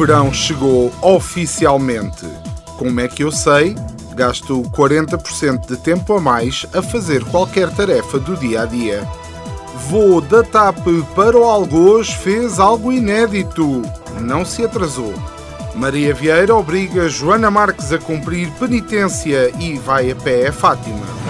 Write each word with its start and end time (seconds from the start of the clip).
verão 0.00 0.32
chegou 0.32 0.90
oficialmente. 1.02 2.26
Como 2.78 2.98
é 3.00 3.06
que 3.06 3.22
eu 3.22 3.30
sei? 3.30 3.76
Gasto 4.14 4.62
40% 4.74 5.66
de 5.66 5.76
tempo 5.76 6.14
a 6.14 6.20
mais 6.20 6.64
a 6.72 6.80
fazer 6.80 7.22
qualquer 7.26 7.68
tarefa 7.68 8.18
do 8.18 8.34
dia 8.34 8.62
a 8.62 8.64
dia. 8.64 9.06
Voo 9.90 10.22
da 10.22 10.42
TAP 10.42 10.86
para 11.14 11.36
o 11.36 11.44
Algoz 11.44 12.08
fez 12.08 12.58
algo 12.58 12.90
inédito. 12.90 13.82
Não 14.18 14.42
se 14.42 14.64
atrasou. 14.64 15.12
Maria 15.74 16.14
Vieira 16.14 16.56
obriga 16.56 17.06
Joana 17.06 17.50
Marques 17.50 17.92
a 17.92 17.98
cumprir 17.98 18.50
penitência 18.52 19.52
e 19.60 19.76
vai 19.76 20.10
a 20.10 20.16
pé 20.16 20.48
a 20.48 20.52
Fátima. 20.52 21.29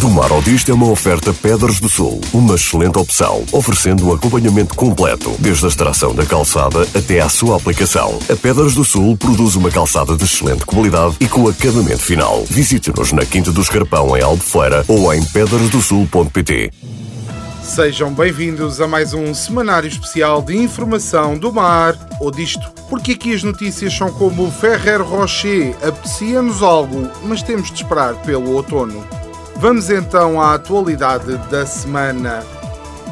Do 0.00 0.10
Mar 0.10 0.32
ao 0.32 0.42
Disto 0.42 0.72
é 0.72 0.74
uma 0.74 0.90
oferta 0.90 1.32
Pedras 1.32 1.78
do 1.78 1.88
Sul, 1.88 2.20
uma 2.32 2.56
excelente 2.56 2.98
opção, 2.98 3.44
oferecendo 3.52 4.08
um 4.08 4.12
acompanhamento 4.12 4.74
completo, 4.74 5.36
desde 5.38 5.64
a 5.64 5.68
extração 5.68 6.12
da 6.12 6.26
calçada 6.26 6.82
até 6.94 7.20
à 7.20 7.28
sua 7.28 7.56
aplicação. 7.56 8.18
A 8.28 8.34
Pedras 8.34 8.74
do 8.74 8.84
Sul 8.84 9.16
produz 9.16 9.54
uma 9.54 9.70
calçada 9.70 10.16
de 10.16 10.24
excelente 10.24 10.66
qualidade 10.66 11.14
e 11.20 11.28
com 11.28 11.48
acabamento 11.48 12.02
final. 12.02 12.44
Visite-nos 12.50 13.12
na 13.12 13.24
Quinta 13.24 13.52
do 13.52 13.60
Escarpão, 13.60 14.16
em 14.16 14.20
Albufeira, 14.20 14.84
ou 14.88 15.14
em 15.14 15.24
pedrasdosul.pt. 15.26 16.72
Sejam 17.62 18.12
bem-vindos 18.12 18.80
a 18.80 18.88
mais 18.88 19.14
um 19.14 19.32
semanário 19.32 19.88
especial 19.88 20.42
de 20.42 20.56
informação 20.56 21.38
do 21.38 21.52
mar 21.52 21.96
ou 22.20 22.32
disto. 22.32 22.68
Porque 22.90 23.12
aqui 23.12 23.32
as 23.32 23.44
notícias 23.44 23.96
são 23.96 24.12
como 24.12 24.50
Ferrer 24.50 25.02
Rocher, 25.02 25.74
aprecia-nos 25.86 26.62
algo, 26.62 27.08
mas 27.22 27.44
temos 27.44 27.68
de 27.68 27.76
esperar 27.76 28.14
pelo 28.16 28.54
outono. 28.54 29.23
Vamos 29.56 29.88
então 29.88 30.40
à 30.40 30.54
atualidade 30.54 31.36
da 31.48 31.64
semana. 31.64 32.44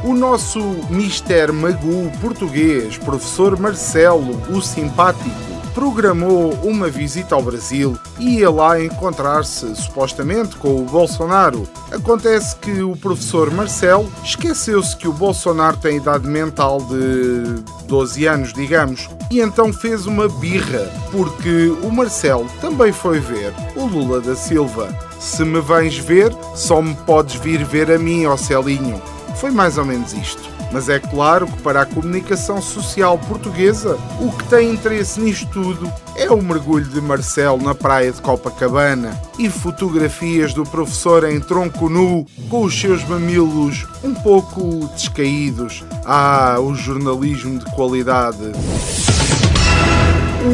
O 0.04 0.14
nosso 0.14 0.60
Mister 0.90 1.52
Magu 1.52 2.10
português, 2.20 2.98
professor 2.98 3.58
Marcelo, 3.58 4.40
o 4.50 4.60
simpático, 4.60 5.30
programou 5.74 6.52
uma 6.62 6.88
visita 6.88 7.34
ao 7.34 7.42
Brasil 7.42 7.98
e 8.18 8.38
ia 8.38 8.50
lá 8.50 8.80
encontrar-se 8.82 9.74
supostamente 9.76 10.56
com 10.56 10.76
o 10.76 10.84
Bolsonaro. 10.84 11.68
Acontece 11.90 12.56
que 12.56 12.82
o 12.82 12.96
professor 12.96 13.50
Marcelo 13.50 14.10
esqueceu-se 14.24 14.96
que 14.96 15.08
o 15.08 15.12
Bolsonaro 15.12 15.76
tem 15.76 15.96
idade 15.96 16.26
mental 16.26 16.80
de 16.80 17.62
12 17.86 18.26
anos, 18.26 18.52
digamos, 18.52 19.08
e 19.30 19.40
então 19.40 19.72
fez 19.72 20.06
uma 20.06 20.28
birra, 20.28 20.90
porque 21.10 21.68
o 21.82 21.90
Marcelo 21.90 22.46
também 22.60 22.92
foi 22.92 23.18
ver 23.18 23.52
o 23.76 23.86
Lula 23.86 24.20
da 24.20 24.36
Silva. 24.36 24.88
Se 25.18 25.44
me 25.44 25.60
vens 25.60 25.96
ver, 25.96 26.34
só 26.54 26.82
me 26.82 26.94
podes 27.06 27.36
vir 27.36 27.64
ver 27.64 27.90
a 27.90 27.98
mim, 27.98 28.26
ó 28.26 28.36
Celinho. 28.36 29.00
Foi 29.36 29.50
mais 29.50 29.78
ou 29.78 29.84
menos 29.84 30.12
isto. 30.12 30.51
Mas 30.72 30.88
é 30.88 30.98
claro 30.98 31.46
que 31.46 31.60
para 31.62 31.82
a 31.82 31.86
comunicação 31.86 32.62
social 32.62 33.18
portuguesa, 33.18 33.98
o 34.20 34.32
que 34.32 34.44
tem 34.44 34.72
interesse 34.72 35.20
nisto 35.20 35.46
tudo 35.52 35.92
é 36.16 36.30
o 36.30 36.42
mergulho 36.42 36.86
de 36.86 37.00
Marcelo 37.00 37.62
na 37.62 37.74
praia 37.74 38.10
de 38.10 38.22
Copacabana 38.22 39.20
e 39.38 39.50
fotografias 39.50 40.54
do 40.54 40.64
professor 40.64 41.24
em 41.24 41.38
tronco 41.40 41.88
nu 41.88 42.26
com 42.48 42.62
os 42.62 42.78
seus 42.78 43.04
mamilos 43.04 43.86
um 44.02 44.14
pouco 44.14 44.88
descaídos. 44.94 45.84
Ah, 46.06 46.56
o 46.58 46.74
jornalismo 46.74 47.58
de 47.58 47.66
qualidade. 47.72 48.52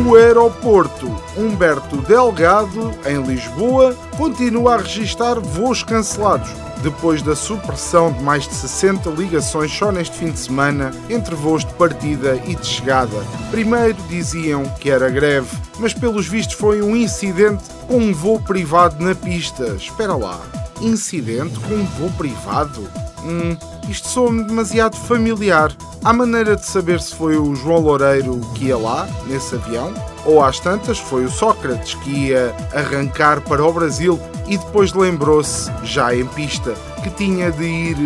O 0.06 0.16
aeroporto 0.16 1.10
Humberto 1.34 1.96
Delgado, 1.98 2.92
em 3.06 3.22
Lisboa, 3.22 3.94
continua 4.18 4.74
a 4.74 4.76
registrar 4.78 5.40
voos 5.40 5.82
cancelados, 5.82 6.50
depois 6.82 7.22
da 7.22 7.34
supressão 7.34 8.12
de 8.12 8.22
mais 8.22 8.46
de 8.46 8.54
60 8.54 9.10
ligações 9.10 9.72
só 9.72 9.90
neste 9.90 10.16
fim 10.16 10.30
de 10.30 10.38
semana 10.38 10.92
entre 11.08 11.34
voos 11.34 11.64
de 11.64 11.72
partida 11.74 12.40
e 12.46 12.54
de 12.54 12.66
chegada. 12.66 13.16
Primeiro 13.50 13.96
diziam 14.08 14.64
que 14.80 14.90
era 14.90 15.10
greve, 15.10 15.48
mas 15.78 15.94
pelos 15.94 16.26
vistos 16.26 16.56
foi 16.56 16.82
um 16.82 16.96
incidente 16.96 17.64
com 17.86 17.98
um 17.98 18.12
voo 18.12 18.40
privado 18.40 19.02
na 19.04 19.14
pista. 19.14 19.74
Espera 19.74 20.14
lá, 20.14 20.40
incidente 20.80 21.58
com 21.60 21.74
um 21.74 21.84
voo 21.84 22.10
privado? 22.16 22.88
Hum, 23.24 23.56
isto 23.88 24.08
soa-me 24.08 24.44
demasiado 24.44 24.96
familiar. 24.96 25.72
Há 26.04 26.12
maneira 26.12 26.56
de 26.56 26.64
saber 26.64 27.00
se 27.00 27.14
foi 27.14 27.36
o 27.36 27.54
João 27.54 27.80
Loureiro 27.80 28.40
que 28.54 28.66
ia 28.66 28.78
lá, 28.78 29.08
nesse 29.26 29.56
avião? 29.56 29.92
Ou 30.28 30.44
às 30.44 30.60
tantas 30.60 30.98
foi 30.98 31.24
o 31.24 31.30
Sócrates 31.30 31.94
que 31.94 32.10
ia 32.10 32.54
arrancar 32.74 33.40
para 33.40 33.64
o 33.64 33.72
Brasil 33.72 34.20
e 34.46 34.58
depois 34.58 34.92
lembrou-se, 34.92 35.72
já 35.84 36.14
em 36.14 36.26
pista, 36.26 36.74
que 37.02 37.08
tinha 37.08 37.50
de 37.50 37.64
ir 37.64 37.96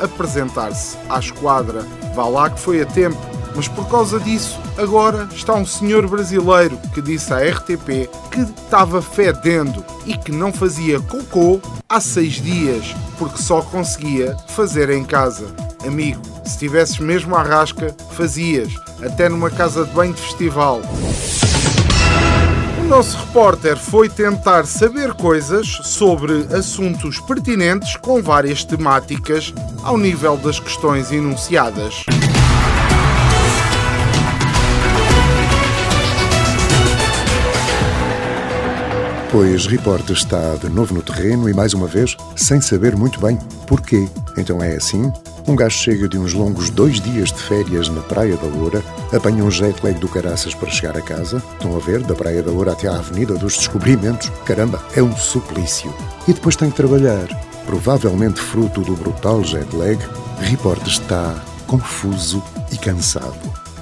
apresentar-se 0.00 0.96
à 1.10 1.18
esquadra. 1.18 1.84
Vá 2.14 2.28
lá 2.28 2.48
que 2.50 2.60
foi 2.60 2.82
a 2.82 2.86
tempo, 2.86 3.18
mas 3.56 3.66
por 3.66 3.88
causa 3.88 4.20
disso, 4.20 4.60
agora 4.78 5.28
está 5.34 5.54
um 5.54 5.66
senhor 5.66 6.06
brasileiro 6.06 6.78
que 6.94 7.02
disse 7.02 7.34
à 7.34 7.38
RTP 7.38 8.08
que 8.30 8.42
estava 8.42 9.02
fedendo 9.02 9.84
e 10.06 10.16
que 10.16 10.30
não 10.30 10.52
fazia 10.52 11.00
cocô 11.00 11.60
há 11.88 12.00
seis 12.00 12.34
dias 12.34 12.94
porque 13.18 13.42
só 13.42 13.60
conseguia 13.60 14.36
fazer 14.46 14.88
em 14.88 15.02
casa. 15.02 15.46
Amigo, 15.84 16.22
se 16.44 16.58
tivesses 16.58 17.00
mesmo 17.00 17.34
à 17.34 17.42
rasca, 17.42 17.92
fazias, 18.12 18.72
até 19.04 19.28
numa 19.28 19.50
casa 19.50 19.84
de 19.84 19.90
banho 19.90 20.14
de 20.14 20.22
festival. 20.22 20.80
Nosso 22.92 23.16
repórter 23.16 23.78
foi 23.78 24.06
tentar 24.06 24.66
saber 24.66 25.14
coisas 25.14 25.66
sobre 25.82 26.46
assuntos 26.54 27.18
pertinentes 27.20 27.96
com 27.96 28.22
várias 28.22 28.64
temáticas 28.64 29.54
ao 29.82 29.96
nível 29.96 30.36
das 30.36 30.60
questões 30.60 31.10
enunciadas. 31.10 32.04
Pois 39.30 39.64
Reporter 39.64 40.14
está 40.14 40.56
de 40.56 40.68
novo 40.68 40.92
no 40.92 41.00
terreno 41.00 41.48
e 41.48 41.54
mais 41.54 41.72
uma 41.72 41.86
vez 41.86 42.14
sem 42.36 42.60
saber 42.60 42.94
muito 42.94 43.18
bem 43.18 43.38
porquê. 43.66 44.06
Então 44.36 44.62
é 44.62 44.76
assim? 44.76 45.10
Um 45.46 45.56
gajo 45.56 45.76
chega 45.76 46.08
de 46.08 46.16
uns 46.16 46.32
longos 46.34 46.70
dois 46.70 47.00
dias 47.00 47.32
de 47.32 47.42
férias 47.42 47.88
na 47.88 48.00
Praia 48.02 48.36
da 48.36 48.46
Loura, 48.46 48.82
apanha 49.12 49.44
um 49.44 49.50
jet 49.50 49.74
lag 49.84 49.98
do 49.98 50.08
caraças 50.08 50.54
para 50.54 50.70
chegar 50.70 50.96
a 50.96 51.02
casa. 51.02 51.42
Estão 51.54 51.76
a 51.76 51.80
ver, 51.80 52.00
da 52.04 52.14
Praia 52.14 52.42
da 52.42 52.52
Loura 52.52 52.72
até 52.72 52.86
à 52.86 52.96
Avenida 52.96 53.34
dos 53.34 53.56
Descobrimentos. 53.56 54.30
Caramba, 54.44 54.80
é 54.94 55.02
um 55.02 55.16
suplício. 55.16 55.92
E 56.28 56.32
depois 56.32 56.54
tem 56.54 56.70
que 56.70 56.76
trabalhar. 56.76 57.26
Provavelmente 57.66 58.40
fruto 58.40 58.82
do 58.82 58.94
brutal 58.94 59.42
jet 59.42 59.74
lag, 59.74 59.98
Reporter 60.38 60.88
está 60.88 61.34
confuso 61.66 62.42
e 62.70 62.76
cansado. 62.76 63.36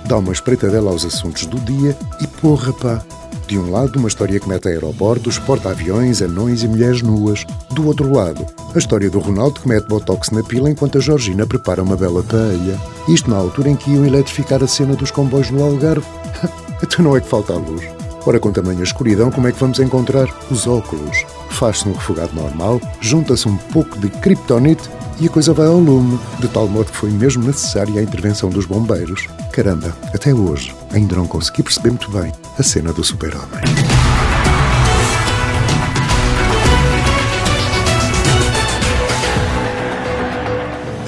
Dá 0.06 0.16
uma 0.16 0.32
espreitadela 0.32 0.91
aos 0.91 1.04
assuntos 1.04 1.44
do 1.44 1.59
dia 1.60 1.97
e 2.21 2.27
porra 2.27 2.72
pá, 2.72 3.04
de 3.47 3.59
um 3.59 3.71
lado, 3.71 3.98
uma 3.98 4.09
história 4.09 4.38
que 4.38 4.48
mete 4.48 4.69
aeroportos, 4.69 5.38
porta-aviões, 5.38 6.22
anões 6.22 6.62
e 6.62 6.69
mulheres 6.69 7.03
nuas. 7.03 7.44
Do 7.81 7.87
outro 7.87 8.13
lado, 8.13 8.47
a 8.75 8.79
história 8.79 9.09
do 9.09 9.19
Ronaldo 9.19 9.59
que 9.59 9.67
mete 9.67 9.89
botox 9.89 10.29
na 10.29 10.43
pila 10.43 10.69
enquanto 10.69 10.99
a 10.99 11.01
Georgina 11.01 11.47
prepara 11.47 11.83
uma 11.83 11.97
bela 11.97 12.23
paella. 12.23 12.79
Isto 13.09 13.31
na 13.31 13.39
altura 13.39 13.71
em 13.71 13.75
que 13.75 13.91
iam 13.91 14.05
eletrificar 14.05 14.63
a 14.63 14.69
cena 14.69 14.95
dos 14.95 15.11
comboios 15.11 15.51
no 15.51 15.65
Algarve. 15.65 16.07
então 16.83 17.03
não 17.03 17.16
é 17.16 17.22
que 17.22 17.27
falta 17.27 17.54
a 17.54 17.57
luz. 17.57 17.83
Ora, 18.27 18.39
com 18.39 18.53
tamanha 18.53 18.83
escuridão, 18.83 19.31
como 19.31 19.49
é 19.49 19.53
que 19.53 19.59
vamos 19.59 19.78
encontrar 19.78 20.28
os 20.51 20.66
óculos? 20.66 21.25
Faz-se 21.49 21.89
um 21.89 21.95
refogado 21.95 22.34
normal, 22.34 22.78
junta-se 23.01 23.49
um 23.49 23.57
pouco 23.57 23.99
de 23.99 24.10
kryptonite 24.10 24.91
e 25.19 25.27
a 25.27 25.31
coisa 25.31 25.54
vai 25.54 25.66
ao 25.66 25.81
lume, 25.81 26.21
de 26.39 26.49
tal 26.49 26.69
modo 26.69 26.91
que 26.91 26.99
foi 26.99 27.09
mesmo 27.09 27.43
necessária 27.43 27.99
a 27.99 28.03
intervenção 28.03 28.51
dos 28.51 28.66
bombeiros. 28.66 29.27
Caramba, 29.53 29.97
até 30.15 30.34
hoje 30.34 30.77
ainda 30.93 31.16
não 31.16 31.27
consegui 31.27 31.63
perceber 31.63 31.89
muito 31.89 32.10
bem 32.10 32.31
a 32.59 32.63
cena 32.63 32.93
do 32.93 33.03
super-homem. 33.03 33.90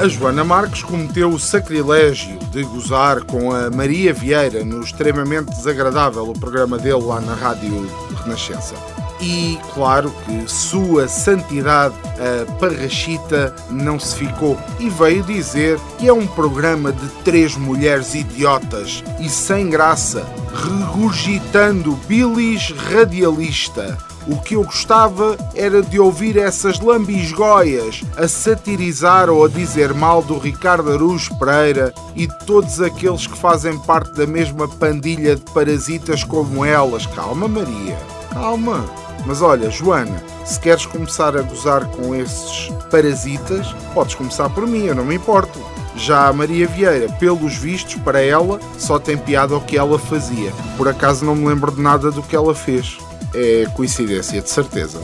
A 0.03 0.09
Joana 0.09 0.43
Marques 0.43 0.83
cometeu 0.83 1.31
o 1.31 1.39
sacrilégio 1.39 2.37
de 2.51 2.65
gozar 2.65 3.23
com 3.23 3.53
a 3.53 3.71
Maria 3.71 4.13
Vieira 4.13 4.65
no 4.65 4.83
extremamente 4.83 5.51
desagradável 5.51 6.29
o 6.29 6.37
programa 6.37 6.77
dele 6.77 7.05
lá 7.05 7.21
na 7.21 7.35
Rádio 7.35 7.89
Renascença 8.21 8.75
e 9.21 9.57
claro 9.73 10.13
que 10.25 10.51
sua 10.51 11.07
santidade 11.07 11.95
a 12.19 12.53
Parrachita 12.59 13.55
não 13.71 14.01
se 14.01 14.17
ficou 14.17 14.59
e 14.81 14.91
veio 14.91 15.23
dizer 15.23 15.79
que 15.99 16.09
é 16.09 16.13
um 16.13 16.27
programa 16.27 16.93
de 16.93 17.09
três 17.23 17.57
mulheres 17.57 18.17
idiotas 18.17 19.05
e 19.21 19.29
sem 19.29 19.71
graça, 19.71 20.27
regurgitando 20.53 21.93
bilis 22.09 22.73
radialista. 22.73 23.97
O 24.27 24.41
que 24.41 24.55
eu 24.55 24.63
gostava 24.63 25.37
era 25.55 25.83
de 25.83 25.99
ouvir 25.99 26.37
essas 26.37 26.79
lambisgoias 26.79 28.03
a 28.17 28.29
satirizar 28.29 29.29
ou 29.29 29.45
a 29.45 29.49
dizer 29.49 29.93
mal 29.93 30.23
do 30.23 30.39
Ricardo 30.39 30.93
Araújo 30.93 31.37
Pereira 31.39 31.93
e 32.15 32.27
de 32.29 32.39
todos 32.47 32.81
aqueles 32.81 33.27
que 33.27 33.37
fazem 33.37 33.77
parte 33.81 34.13
da 34.15 34.27
mesma 34.27 34.69
pandilha 34.69 35.35
de 35.35 35.43
parasitas 35.53 36.23
como 36.23 36.65
elas. 36.65 37.05
Calma, 37.07 37.49
Maria, 37.49 37.99
calma. 38.33 38.85
Mas 39.27 39.43
olha, 39.43 39.71
Joana, 39.71 40.23
se 40.45 40.59
queres 40.59 40.87
começar 40.87 41.37
a 41.37 41.43
gozar 41.43 41.87
com 41.87 42.15
esses 42.15 42.69
parasitas, 42.91 43.75
podes 43.95 44.15
começar 44.15 44.49
por 44.51 44.67
mim, 44.67 44.87
eu 44.87 44.95
não 44.95 45.05
me 45.05 45.17
importo. 45.17 45.61
Já 45.97 46.29
a 46.29 46.33
Maria 46.33 46.67
Vieira, 46.67 47.09
pelos 47.19 47.55
vistos, 47.57 47.97
para 47.97 48.21
ela, 48.21 48.59
só 48.79 48.99
tem 48.99 49.17
piada 49.17 49.57
o 49.57 49.61
que 49.61 49.77
ela 49.77 49.99
fazia. 49.99 50.53
Por 50.77 50.89
acaso 50.89 51.25
não 51.25 51.35
me 51.37 51.47
lembro 51.47 51.71
de 51.71 51.81
nada 51.81 52.11
do 52.11 52.23
que 52.23 52.35
ela 52.35 52.55
fez. 52.55 52.99
É 53.35 53.67
coincidência, 53.75 54.41
de 54.43 54.51
certeza. 54.51 55.01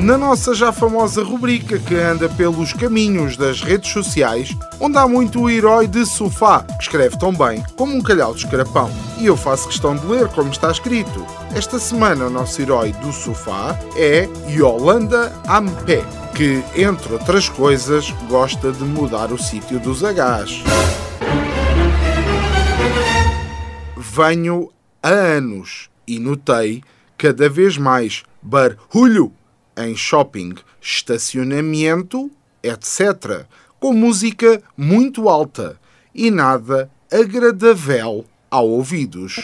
Na 0.00 0.16
nossa 0.16 0.54
já 0.54 0.72
famosa 0.72 1.22
rubrica 1.22 1.78
que 1.78 1.94
anda 1.94 2.26
pelos 2.26 2.72
caminhos 2.72 3.36
das 3.36 3.60
redes 3.60 3.92
sociais, 3.92 4.56
onde 4.80 4.96
há 4.96 5.06
muito 5.06 5.42
o 5.42 5.50
herói 5.50 5.86
de 5.86 6.06
sofá, 6.06 6.62
que 6.62 6.84
escreve 6.84 7.18
tão 7.18 7.34
bem 7.34 7.62
como 7.76 7.94
um 7.94 8.00
calhau 8.00 8.32
de 8.32 8.44
escarapão. 8.44 8.90
E 9.18 9.26
eu 9.26 9.36
faço 9.36 9.68
questão 9.68 9.94
de 9.94 10.06
ler 10.06 10.28
como 10.28 10.50
está 10.50 10.70
escrito. 10.70 11.26
Esta 11.54 11.78
semana 11.78 12.26
o 12.26 12.30
nosso 12.30 12.62
herói 12.62 12.92
do 12.92 13.12
sofá 13.12 13.78
é 13.94 14.26
Yolanda 14.48 15.32
Ampé, 15.46 16.02
que, 16.34 16.62
entre 16.74 17.12
outras 17.12 17.50
coisas, 17.50 18.10
gosta 18.26 18.72
de 18.72 18.84
mudar 18.84 19.30
o 19.30 19.38
sítio 19.38 19.78
dos 19.78 20.00
Hs. 20.00 20.62
Venho 23.98 24.70
há 25.02 25.10
anos 25.10 25.89
e 26.10 26.18
notei 26.18 26.82
cada 27.16 27.48
vez 27.48 27.78
mais 27.78 28.24
barulho 28.42 29.32
em 29.76 29.94
shopping, 29.94 30.54
estacionamento, 30.80 32.30
etc., 32.62 33.46
com 33.78 33.92
música 33.92 34.60
muito 34.76 35.28
alta 35.28 35.78
e 36.12 36.30
nada 36.30 36.90
agradável 37.10 38.26
ao 38.50 38.68
ouvidos. 38.68 39.36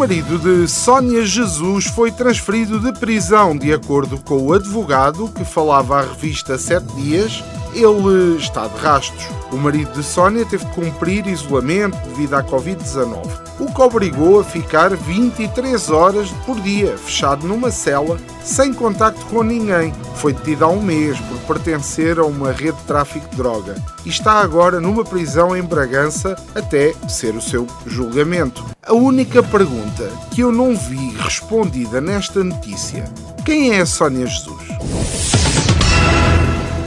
Marido 0.00 0.38
de 0.38 0.66
Sónia 0.66 1.26
Jesus 1.26 1.84
foi 1.84 2.10
transferido 2.10 2.80
de 2.80 2.90
prisão, 2.98 3.54
de 3.54 3.70
acordo 3.70 4.16
com 4.16 4.46
o 4.46 4.54
advogado 4.54 5.28
que 5.28 5.44
falava 5.44 5.98
à 5.98 6.02
revista 6.02 6.56
Sete 6.56 6.86
Dias 6.96 7.44
ele 7.74 8.36
está 8.36 8.66
de 8.66 8.76
rastros. 8.78 9.26
O 9.52 9.56
marido 9.56 9.92
de 9.92 10.02
Sónia 10.02 10.44
teve 10.44 10.64
de 10.64 10.70
cumprir 10.72 11.26
isolamento 11.26 11.96
devido 12.08 12.34
à 12.34 12.44
Covid-19, 12.44 13.50
o 13.58 13.66
que 13.66 13.82
obrigou 13.82 14.40
a 14.40 14.44
ficar 14.44 14.96
23 14.96 15.90
horas 15.90 16.30
por 16.46 16.60
dia, 16.60 16.96
fechado 16.96 17.46
numa 17.46 17.70
cela, 17.70 18.16
sem 18.44 18.72
contacto 18.72 19.24
com 19.26 19.42
ninguém. 19.42 19.92
Foi 20.14 20.32
detido 20.32 20.64
há 20.64 20.68
um 20.68 20.80
mês 20.80 21.18
por 21.20 21.56
pertencer 21.56 22.18
a 22.18 22.24
uma 22.24 22.52
rede 22.52 22.78
de 22.78 22.84
tráfico 22.84 23.28
de 23.28 23.36
droga 23.36 23.74
e 24.04 24.08
está 24.08 24.34
agora 24.34 24.80
numa 24.80 25.04
prisão 25.04 25.56
em 25.56 25.62
Bragança 25.62 26.36
até 26.54 26.94
ser 27.08 27.34
o 27.34 27.42
seu 27.42 27.66
julgamento. 27.86 28.64
A 28.86 28.94
única 28.94 29.42
pergunta 29.42 30.10
que 30.30 30.42
eu 30.42 30.52
não 30.52 30.76
vi 30.76 31.16
respondida 31.18 32.00
nesta 32.00 32.44
notícia: 32.44 33.04
quem 33.44 33.72
é 33.72 33.80
a 33.80 33.86
Sónia 33.86 34.26
Jesus? 34.26 34.62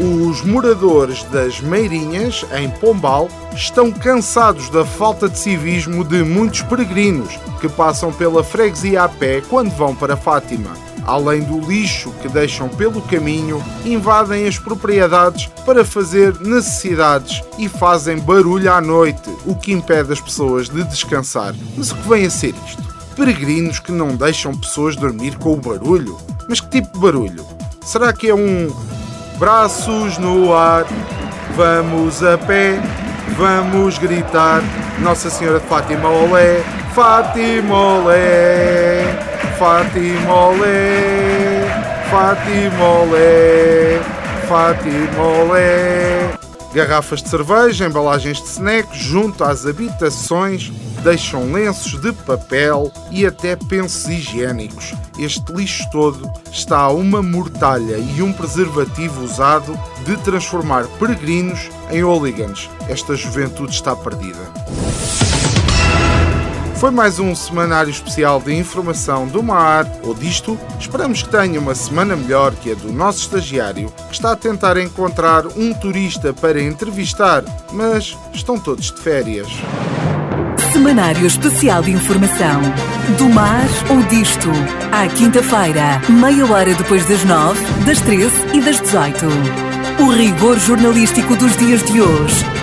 Os 0.03 0.41
moradores 0.41 1.23
das 1.31 1.61
Meirinhas, 1.61 2.45
em 2.53 2.69
Pombal, 2.69 3.29
estão 3.55 3.89
cansados 3.89 4.69
da 4.69 4.83
falta 4.83 5.29
de 5.29 5.39
civismo 5.39 6.03
de 6.03 6.23
muitos 6.23 6.61
peregrinos 6.61 7.39
que 7.61 7.69
passam 7.69 8.11
pela 8.11 8.43
freguesia 8.43 9.03
a 9.03 9.07
pé 9.07 9.39
quando 9.49 9.71
vão 9.71 9.95
para 9.95 10.17
Fátima. 10.17 10.71
Além 11.05 11.41
do 11.43 11.57
lixo 11.57 12.11
que 12.21 12.27
deixam 12.27 12.67
pelo 12.67 13.01
caminho, 13.03 13.63
invadem 13.85 14.45
as 14.45 14.59
propriedades 14.59 15.45
para 15.65 15.85
fazer 15.85 16.37
necessidades 16.41 17.41
e 17.57 17.69
fazem 17.69 18.19
barulho 18.19 18.73
à 18.73 18.81
noite, 18.81 19.29
o 19.45 19.55
que 19.55 19.71
impede 19.71 20.11
as 20.11 20.19
pessoas 20.19 20.67
de 20.67 20.83
descansar. 20.83 21.55
Mas 21.77 21.93
o 21.93 21.95
que 21.95 22.09
vem 22.09 22.25
a 22.25 22.29
ser 22.29 22.53
isto? 22.67 22.83
Peregrinos 23.15 23.79
que 23.79 23.93
não 23.93 24.17
deixam 24.17 24.53
pessoas 24.53 24.97
dormir 24.97 25.37
com 25.37 25.53
o 25.53 25.61
barulho? 25.61 26.17
Mas 26.49 26.59
que 26.59 26.81
tipo 26.81 26.91
de 26.91 26.99
barulho? 26.99 27.45
Será 27.85 28.11
que 28.11 28.27
é 28.27 28.35
um 28.35 28.69
braços 29.37 30.17
no 30.17 30.53
ar, 30.55 30.85
vamos 31.55 32.23
a 32.23 32.37
pé, 32.37 32.79
vamos 33.37 33.97
gritar 33.97 34.61
Nossa 34.99 35.29
Senhora 35.29 35.59
de 35.59 35.67
Fátima 35.67 36.09
Olé, 36.09 36.63
Fátima 36.93 37.75
Olé, 37.75 39.03
Fátima 39.57 40.33
Olé, 40.33 41.65
Fátima 42.09 42.85
Olé, 42.85 44.01
Fátima 44.47 45.23
Olé. 45.23 46.52
Garrafas 46.73 47.21
de 47.21 47.29
cerveja, 47.29 47.85
embalagens 47.85 48.41
de 48.41 48.47
snacks 48.47 48.97
junto 48.97 49.43
às 49.43 49.63
habitações 49.65 50.71
deixam 51.03 51.51
lenços 51.51 52.01
de 52.01 52.11
papel 52.11 52.91
e 53.11 53.27
até 53.27 53.55
pensos 53.55 54.07
higiênicos. 54.07 54.93
Este 55.19 55.53
lixo 55.53 55.83
todo 55.91 56.31
está 56.51 56.79
a 56.79 56.89
uma 56.91 57.21
mortalha 57.21 57.97
e 57.97 58.23
um 58.23 58.33
preservativo 58.33 59.23
usado 59.23 59.77
de 60.03 60.17
transformar 60.23 60.87
peregrinos 60.97 61.69
em 61.91 62.03
hooligans. 62.03 62.69
Esta 62.89 63.15
juventude 63.15 63.73
está 63.73 63.95
perdida. 63.95 64.39
Foi 66.83 66.91
mais 66.91 67.17
um 67.17 67.33
semanário 67.33 67.89
especial 67.89 68.41
de 68.41 68.53
informação 68.53 69.25
do 69.25 69.41
mar 69.41 69.89
ou 70.03 70.13
disto. 70.13 70.59
Esperamos 70.77 71.23
que 71.23 71.29
tenha 71.29 71.57
uma 71.57 71.73
semana 71.73 72.13
melhor 72.13 72.53
que 72.55 72.73
a 72.73 72.75
do 72.75 72.91
nosso 72.91 73.19
estagiário, 73.19 73.89
que 74.09 74.15
está 74.15 74.33
a 74.33 74.35
tentar 74.35 74.75
encontrar 74.75 75.47
um 75.47 75.73
turista 75.73 76.33
para 76.33 76.61
entrevistar, 76.61 77.45
mas 77.71 78.17
estão 78.33 78.59
todos 78.59 78.91
de 78.91 79.01
férias. 79.01 79.47
Semanário 80.73 81.25
Especial 81.25 81.81
de 81.83 81.91
Informação. 81.91 82.59
Do 83.17 83.29
mar 83.29 83.63
ou 83.89 84.03
disto. 84.07 84.49
À 84.91 85.07
quinta-feira, 85.07 86.01
meia 86.09 86.45
hora 86.51 86.75
depois 86.75 87.07
das 87.07 87.23
nove, 87.23 87.63
das 87.85 88.01
treze 88.01 88.35
e 88.53 88.59
das 88.59 88.81
dezoito. 88.81 89.27
O 90.01 90.09
rigor 90.09 90.59
jornalístico 90.59 91.33
dos 91.37 91.55
dias 91.55 91.81
de 91.85 92.01
hoje. 92.01 92.62